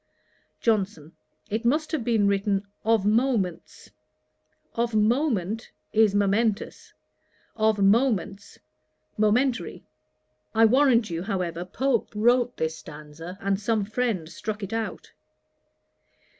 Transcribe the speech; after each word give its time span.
JOHNSON. 0.61 1.11
'It 1.51 1.63
must 1.63 1.91
have 1.91 2.03
been 2.03 2.27
written 2.27 2.65
"of 2.83 3.05
moments." 3.05 3.91
Of 4.73 4.95
moment, 4.95 5.69
is 5.93 6.15
momentous; 6.15 6.95
of 7.55 7.77
moments, 7.77 8.57
momentary. 9.15 9.83
I 10.55 10.65
warrant 10.65 11.11
you, 11.11 11.21
however, 11.21 11.65
Pope 11.65 12.11
wrote 12.15 12.57
this 12.57 12.79
stanza, 12.79 13.37
and 13.41 13.59
some 13.59 13.85
friend 13.85 14.27
struck 14.27 14.63
it 14.63 14.73
out. 14.73 15.11